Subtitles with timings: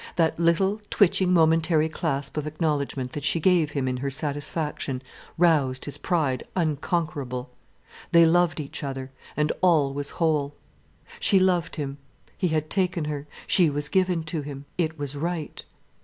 [0.15, 5.03] That little, twitching, momentary clasp of acknowledgment that she gave him in her satisfaction,
[5.37, 7.51] roused his pride unconquerable.
[8.11, 10.55] They loved each other, and all was whole.
[11.19, 11.99] She loved him,
[12.35, 14.65] he had taken her, she was given to him.
[14.75, 15.63] It was right.